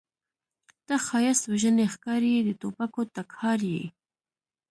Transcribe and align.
ته 0.85 0.95
ښایست 1.05 1.43
وژنې 1.51 1.85
ښکارې 1.93 2.29
یې 2.35 2.41
د 2.45 2.49
توپکو 2.61 3.01
ټکهار 3.15 3.59
یې 3.73 3.85